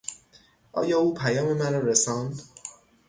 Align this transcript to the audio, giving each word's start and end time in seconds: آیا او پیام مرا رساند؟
آیا 0.79 0.97
او 0.99 1.13
پیام 1.13 1.53
مرا 1.57 1.79
رساند؟ 1.79 2.41